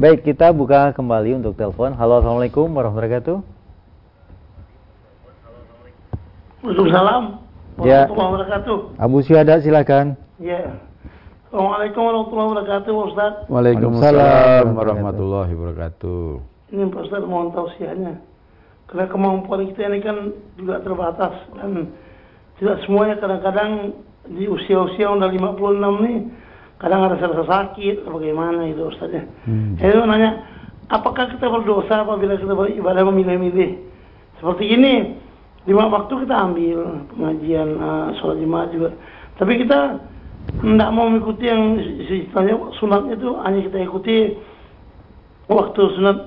[0.00, 1.92] Baik, kita buka kembali untuk telepon.
[1.92, 3.36] Halo, Assalamualaikum warahmatullahi wabarakatuh.
[6.64, 7.22] Waalaikumsalam
[7.84, 8.08] Ya.
[8.08, 8.76] warahmatullahi wabarakatuh.
[8.96, 10.16] Abu Syuhada silakan.
[10.40, 10.80] Ya.
[11.52, 13.32] Assalamualaikum warahmatullahi wabarakatuh, Pak Ustaz.
[13.52, 16.24] Waalaikumsalam warahmatullahi wabarakatuh.
[16.72, 18.24] Ini Pak Ustaz mohon tausiahnya.
[18.88, 21.92] Karena kemampuan kita ini kan juga terbatas dan
[22.56, 23.92] tidak semuanya kadang-kadang
[24.32, 26.18] di usia-usia udah 56 nih
[26.80, 29.22] kadang ada rasa sakit bagaimana itu Ustaz ya.
[29.44, 29.76] Hmm.
[29.76, 30.40] Jadi mau nanya,
[30.88, 33.84] apakah kita berdosa apabila kita beribadah memilih-milih?
[34.40, 35.20] Seperti ini,
[35.68, 38.96] lima waktu kita ambil pengajian uh, sholat jemaat juga.
[39.36, 40.00] Tapi kita
[40.50, 44.16] tidak mau mengikuti yang istilahnya sunatnya itu hanya kita ikuti
[45.52, 46.18] waktu sunat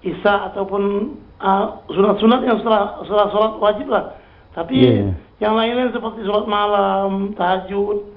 [0.00, 1.14] isya ataupun
[1.44, 4.16] uh, sunat-sunat yang setelah setelah sholat wajib lah.
[4.56, 5.14] Tapi Iya.
[5.38, 8.09] yang lainnya seperti sholat malam, tahajud,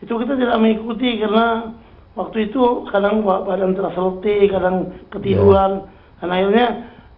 [0.00, 1.76] itu kita tidak mengikuti karena
[2.16, 4.76] waktu itu kadang ba- badan terasa letih, kadang
[5.12, 5.86] ketiduran,
[6.20, 6.66] dan akhirnya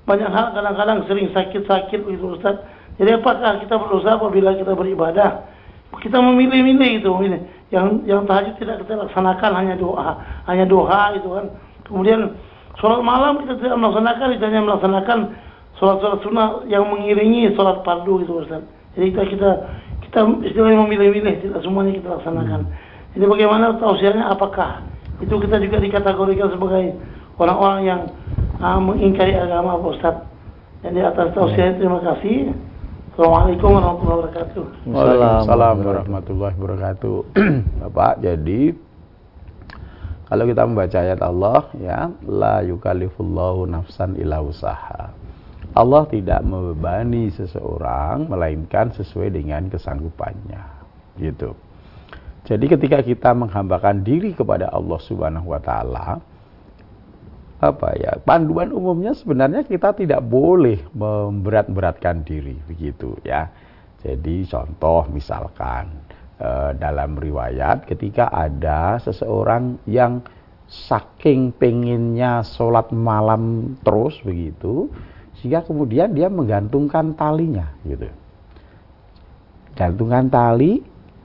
[0.03, 2.59] banyak hal kadang-kadang sering sakit-sakit begitu Ustaz.
[2.99, 5.47] Jadi apakah kita berdosa apabila kita beribadah?
[6.03, 7.41] Kita memilih-milih itu, memilih.
[7.73, 10.19] Yang yang tahajud tidak kita laksanakan hanya doa,
[10.51, 11.47] hanya doa itu kan.
[11.89, 12.37] Kemudian
[12.77, 15.19] sholat malam kita tidak melaksanakan, kita hanya melaksanakan
[15.79, 18.67] sholat-sholat sunnah yang mengiringi sholat fardu gitu Ustaz.
[18.99, 19.51] Jadi kita kita
[20.13, 22.69] kita istilahnya memilih-milih, tidak semuanya kita laksanakan.
[23.17, 24.85] Jadi bagaimana tausiahnya apakah
[25.25, 27.01] itu kita juga dikategorikan sebagai
[27.41, 28.01] orang-orang yang
[28.61, 30.17] ah, mengingkari agama Pak Ustaz.
[30.85, 32.53] Jadi atas tausiahnya terima kasih.
[33.17, 34.65] Assalamualaikum warahmatullahi wabarakatuh.
[34.93, 37.17] Waalaikumsalam warahmatullahi wabarakatuh.
[37.89, 38.61] Bapak, jadi
[40.29, 45.22] kalau kita membaca ayat Allah ya, la yukallifullahu nafsan illa usaha.
[45.73, 50.63] Allah tidak membebani seseorang melainkan sesuai dengan kesanggupannya.
[51.17, 51.57] Gitu.
[52.45, 56.21] Jadi ketika kita menghambakan diri kepada Allah Subhanahu wa taala,
[57.63, 63.47] apa ya panduan umumnya sebenarnya kita tidak boleh memberat-beratkan diri begitu ya
[64.03, 65.95] jadi contoh misalkan
[66.43, 70.27] eh, dalam riwayat ketika ada seseorang yang
[70.67, 74.91] saking pengennya sholat malam terus begitu
[75.43, 78.07] sehingga kemudian dia menggantungkan talinya gitu.
[79.75, 80.79] Gantungan tali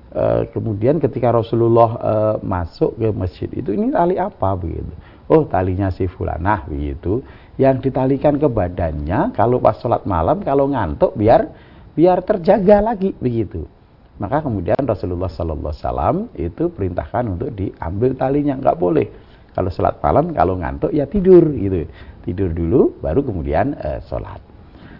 [0.09, 4.57] eh, kemudian ketika Rasulullah eh, masuk ke masjid itu ini tali apa?
[4.57, 4.89] begitu.
[5.29, 7.21] Oh talinya si fulanah begitu.
[7.61, 11.53] Yang ditalikan ke badannya kalau pas sholat malam kalau ngantuk biar
[11.93, 13.69] biar terjaga lagi begitu.
[14.17, 18.57] Maka kemudian Rasulullah Sallallahu Alaihi Wasallam itu perintahkan untuk diambil talinya.
[18.57, 19.07] Nggak boleh.
[19.53, 21.85] Kalau sholat malam kalau ngantuk ya tidur gitu
[22.27, 24.43] tidur dulu baru kemudian eh, sholat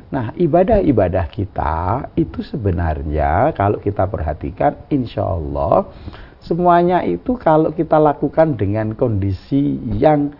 [0.07, 5.91] Nah, ibadah-ibadah kita itu sebenarnya kalau kita perhatikan, insya Allah
[6.39, 10.31] semuanya itu kalau kita lakukan dengan kondisi yang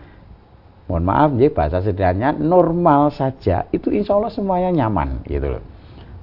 [0.88, 5.64] mohon maaf ya bahasa sederhananya normal saja, itu insya Allah semuanya nyaman gitu loh.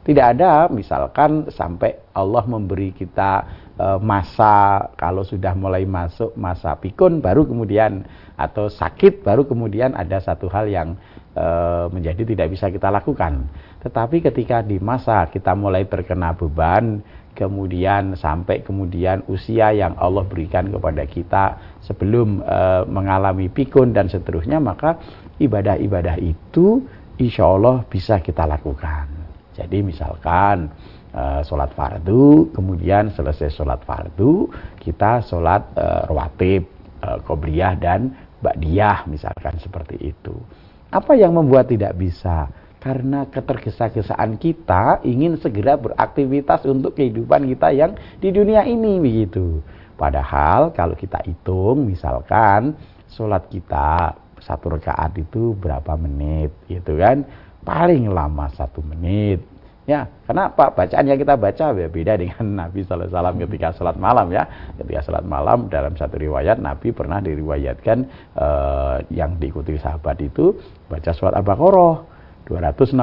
[0.05, 3.64] Tidak ada misalkan sampai Allah memberi kita e,
[3.99, 8.07] masa kalau sudah mulai masuk masa pikun baru kemudian
[8.39, 10.95] atau sakit baru kemudian ada satu hal yang
[11.35, 11.45] e,
[11.91, 13.47] menjadi tidak bisa kita lakukan.
[13.83, 17.03] Tetapi ketika di masa kita mulai terkena beban,
[17.35, 21.43] kemudian sampai kemudian usia yang Allah berikan kepada kita
[21.83, 24.99] sebelum e, mengalami pikun dan seterusnya, maka
[25.39, 26.83] ibadah-ibadah itu
[27.19, 29.07] insya Allah bisa kita lakukan.
[29.55, 30.67] Jadi misalkan
[31.15, 34.51] e, sholat fardu, kemudian selesai sholat fardu,
[34.83, 36.63] kita sholat e, rawatib,
[37.05, 38.09] qobliyah dan
[38.41, 40.33] ba'diyah misalkan seperti itu.
[40.89, 42.49] Apa yang membuat tidak bisa?
[42.81, 49.61] Karena ketergesa-gesaan kita ingin segera beraktivitas untuk kehidupan kita yang di dunia ini begitu.
[49.97, 52.77] Padahal kalau kita hitung misalkan
[53.09, 57.25] sholat kita satu rakaat itu berapa menit gitu kan
[57.65, 59.41] paling lama satu menit
[59.85, 63.67] ya karena apa bacaan yang kita baca ya beda dengan Nabi Sallallahu Alaihi Wasallam ketika
[63.77, 64.43] sholat malam ya.
[64.81, 67.97] Ketika sholat malam dalam satu riwayat Nabi pernah diriwayatkan
[68.35, 70.57] eh, yang diikuti sahabat itu
[70.89, 71.95] baca surat Al-Baqarah
[72.49, 72.97] 260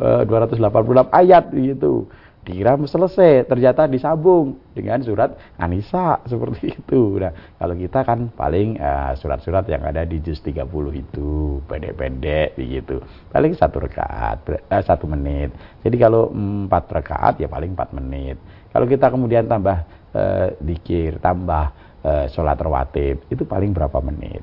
[0.00, 2.08] eh, 286 ayat gitu
[2.40, 7.20] dikira selesai ternyata disambung dengan surat Anisa seperti itu.
[7.20, 10.64] Nah kalau kita kan paling eh, surat-surat yang ada di juz 30
[10.96, 13.04] itu pendek-pendek begitu.
[13.28, 15.52] Paling satu rakaat eh, satu menit.
[15.84, 18.40] Jadi kalau empat rakaat ya paling empat menit.
[18.72, 19.84] Kalau kita kemudian tambah
[20.16, 21.70] eh, dikir tambah
[22.00, 24.40] eh, sholat rawatib itu paling berapa menit?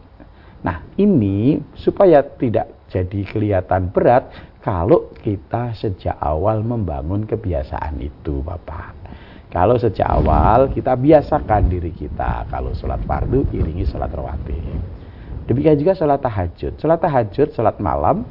[0.61, 4.31] Nah ini supaya tidak jadi kelihatan berat
[4.67, 8.91] kalau kita sejak awal membangun kebiasaan itu Bapak.
[9.47, 14.59] Kalau sejak awal kita biasakan diri kita kalau sholat fardu iringi sholat rawatib.
[15.47, 16.75] Demikian juga sholat tahajud.
[16.83, 18.27] Sholat tahajud, sholat malam,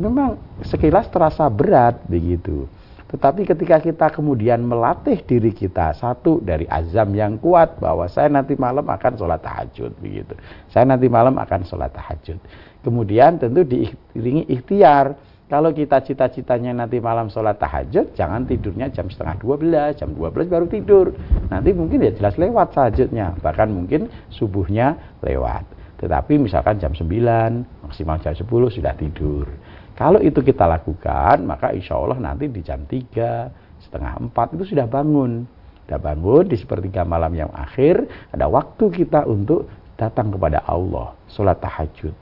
[0.00, 2.64] memang sekilas terasa berat begitu.
[3.12, 8.56] Tetapi ketika kita kemudian melatih diri kita satu dari azam yang kuat bahwa saya nanti
[8.56, 10.32] malam akan sholat tahajud begitu.
[10.72, 12.40] Saya nanti malam akan sholat tahajud.
[12.80, 15.35] Kemudian tentu diiringi ikhtiar.
[15.46, 20.66] Kalau kita cita-citanya nanti malam sholat tahajud, jangan tidurnya jam setengah 12, jam 12 baru
[20.66, 21.14] tidur.
[21.46, 25.62] Nanti mungkin ya jelas lewat tahajudnya, bahkan mungkin subuhnya lewat.
[26.02, 28.42] Tetapi misalkan jam 9, maksimal jam 10
[28.74, 29.46] sudah tidur.
[29.94, 33.46] Kalau itu kita lakukan, maka insya Allah nanti di jam 3,
[33.86, 35.46] setengah 4 itu sudah bangun.
[35.86, 38.02] Sudah bangun di sepertiga malam yang akhir,
[38.34, 42.12] ada waktu kita untuk datang kepada Allah, sholat tahajud.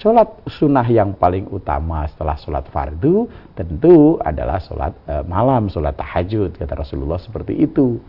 [0.00, 6.56] Sholat sunnah yang paling utama setelah sholat fardu tentu adalah sholat e, malam, sholat tahajud.
[6.56, 8.00] Kata Rasulullah seperti itu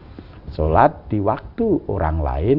[0.56, 2.58] sholat di waktu orang lain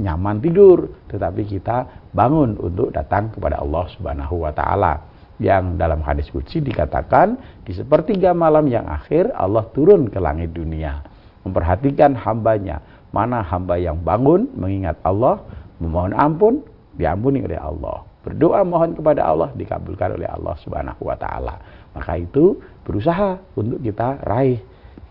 [0.00, 5.04] nyaman tidur, tetapi kita bangun untuk datang kepada Allah Subhanahu wa taala.
[5.36, 7.36] Yang dalam hadis qudsi dikatakan
[7.68, 11.04] di sepertiga malam yang akhir Allah turun ke langit dunia
[11.44, 12.80] memperhatikan hambanya
[13.12, 15.38] mana hamba yang bangun mengingat Allah
[15.78, 16.64] memohon ampun
[16.98, 21.56] diampuni oleh Allah berdoa mohon kepada Allah dikabulkan oleh Allah Subhanahu wa taala
[21.96, 24.60] maka itu berusaha untuk kita raih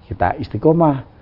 [0.05, 1.17] kita istiqomah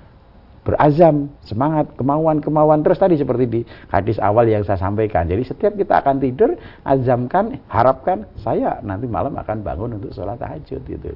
[0.65, 3.61] berazam, semangat, kemauan-kemauan terus tadi seperti di
[3.93, 5.29] hadis awal yang saya sampaikan.
[5.29, 10.81] Jadi setiap kita akan tidur, azamkan, harapkan saya nanti malam akan bangun untuk sholat tahajud
[10.81, 11.13] gitu.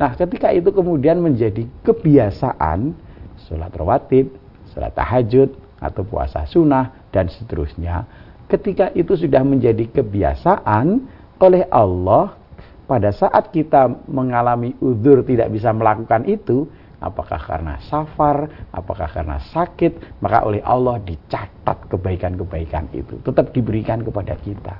[0.00, 2.96] Nah, ketika itu kemudian menjadi kebiasaan
[3.44, 4.32] sholat rawatib,
[4.72, 8.08] sholat tahajud atau puasa sunnah dan seterusnya,
[8.52, 11.00] ketika itu sudah menjadi kebiasaan
[11.40, 12.36] oleh Allah
[12.84, 16.68] pada saat kita mengalami udur tidak bisa melakukan itu,
[17.00, 24.36] apakah karena safar, apakah karena sakit, maka oleh Allah dicatat kebaikan-kebaikan itu, tetap diberikan kepada
[24.36, 24.76] kita.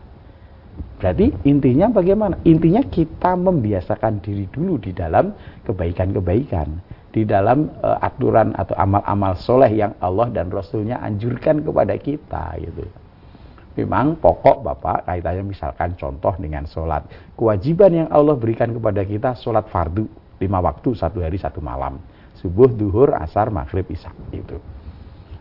[1.00, 2.38] Berarti intinya bagaimana?
[2.46, 5.34] Intinya kita membiasakan diri dulu di dalam
[5.66, 6.68] kebaikan-kebaikan,
[7.12, 13.01] di dalam uh, aturan atau amal-amal soleh yang Allah dan Rasulnya anjurkan kepada kita gitu.
[13.72, 17.08] Memang pokok Bapak kaitannya misalkan contoh dengan sholat.
[17.36, 20.04] Kewajiban yang Allah berikan kepada kita sholat fardu
[20.42, 21.96] lima waktu satu hari satu malam
[22.42, 24.58] subuh, duhur, asar, maghrib, isya itu.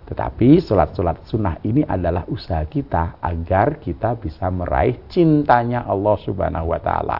[0.05, 6.79] Tetapi sholat-sholat sunnah ini adalah usaha kita agar kita bisa meraih cintanya Allah Subhanahu wa
[6.83, 7.19] Ta'ala.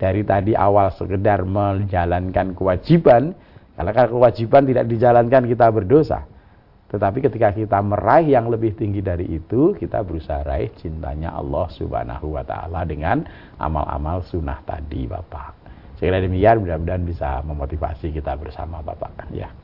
[0.00, 3.34] Dari tadi awal sekedar menjalankan kewajiban,
[3.74, 6.31] kalau kewajiban tidak dijalankan kita berdosa.
[6.92, 12.36] Tetapi ketika kita meraih yang lebih tinggi dari itu, kita berusaha raih cintanya Allah Subhanahu
[12.36, 13.24] wa taala dengan
[13.56, 15.64] amal-amal sunnah tadi, Bapak.
[16.02, 19.30] Kira demikian mudah-mudahan bisa memotivasi kita bersama Bapak.
[19.30, 19.54] Ya.